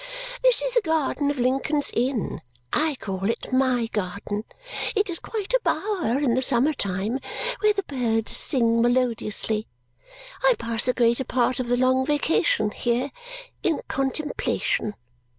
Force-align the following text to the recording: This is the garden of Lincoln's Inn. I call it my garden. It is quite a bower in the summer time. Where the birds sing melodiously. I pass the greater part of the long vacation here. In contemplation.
This 0.41 0.63
is 0.63 0.73
the 0.73 0.81
garden 0.81 1.29
of 1.29 1.37
Lincoln's 1.37 1.91
Inn. 1.93 2.41
I 2.73 2.97
call 2.99 3.29
it 3.29 3.53
my 3.53 3.85
garden. 3.85 4.45
It 4.95 5.11
is 5.11 5.19
quite 5.19 5.53
a 5.53 5.59
bower 5.63 6.17
in 6.17 6.33
the 6.33 6.41
summer 6.41 6.73
time. 6.73 7.19
Where 7.59 7.73
the 7.73 7.83
birds 7.83 8.35
sing 8.35 8.81
melodiously. 8.81 9.67
I 10.43 10.55
pass 10.57 10.85
the 10.85 10.95
greater 10.95 11.23
part 11.23 11.59
of 11.59 11.67
the 11.67 11.77
long 11.77 12.03
vacation 12.03 12.71
here. 12.71 13.11
In 13.61 13.79
contemplation. 13.87 14.95